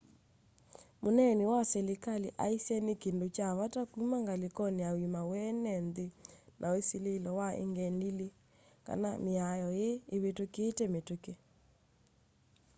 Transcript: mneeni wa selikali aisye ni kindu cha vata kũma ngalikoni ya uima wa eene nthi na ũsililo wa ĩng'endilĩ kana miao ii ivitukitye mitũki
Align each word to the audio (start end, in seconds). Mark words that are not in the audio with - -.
mneeni 1.03 1.43
wa 1.45 1.61
selikali 1.71 2.29
aisye 2.45 2.79
ni 2.85 2.93
kindu 3.01 3.27
cha 3.35 3.47
vata 3.59 3.81
kũma 3.91 4.17
ngalikoni 4.23 4.79
ya 4.85 4.89
uima 4.97 5.21
wa 5.29 5.35
eene 5.49 5.73
nthi 5.87 6.05
na 6.59 6.67
ũsililo 6.77 7.31
wa 7.39 7.47
ĩng'endilĩ 7.63 8.27
kana 8.87 9.09
miao 9.25 9.69
ii 9.85 9.93
ivitukitye 10.15 10.85
mitũki 10.93 11.33